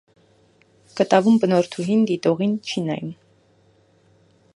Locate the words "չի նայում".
2.71-3.13